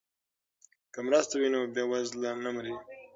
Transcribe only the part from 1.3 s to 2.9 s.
وي نو بیوزله نه مري.